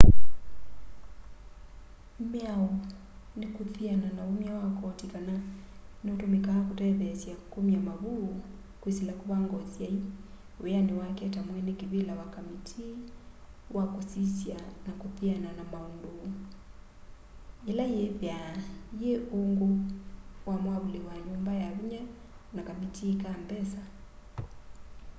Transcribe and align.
mĩao 2.31 2.67
nĩ 3.39 3.47
kũthĩana 3.55 4.07
na 4.17 4.21
ũmya 4.31 4.51
wa 4.61 4.67
kotĩ 4.79 5.05
kana 5.13 5.35
nĩ 6.03 6.09
ũtũmĩkaa 6.15 6.65
kũtetheesya 6.67 7.33
kũmya 7.51 7.79
mavũ 7.87 8.13
kwĩsĩla 8.81 9.13
kũvanga 9.19 9.53
ũsyaĩ 9.63 9.99
wĩyanĩ 10.61 10.93
wake 11.01 11.25
ta 11.33 11.41
mwene 11.47 11.71
kĩvĩla 11.79 12.13
wa 12.19 12.25
kamĩtĩĩ 12.35 12.89
wa 13.75 13.83
kũsĩsya 13.93 14.57
na 14.85 14.91
kũthĩana 15.01 15.49
na 15.57 15.63
maũndũ 15.71 16.11
ĩla 17.71 17.85
yĩthaa 17.95 18.49
yĩ 18.99 19.09
ũngũ 19.39 19.69
wa 20.47 20.55
mwavũlĩ 20.63 20.99
wa 21.07 21.15
nyũmba 21.25 21.53
ya 21.61 21.69
vĩnya 21.77 22.01
na 22.55 22.61
kamĩtĩĩ 22.67 23.11
ka 23.23 23.29
mbesa 23.43 23.81